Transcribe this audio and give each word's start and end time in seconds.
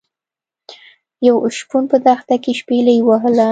یو 1.27 1.35
شپون 1.57 1.83
په 1.91 1.97
دښته 2.05 2.35
کې 2.43 2.51
شپيلۍ 2.59 2.97
وهله. 3.03 3.49